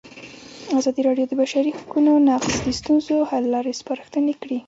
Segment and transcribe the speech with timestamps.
[0.79, 4.57] ازادي راډیو د د بشري حقونو نقض د ستونزو حل لارې سپارښتنې کړي.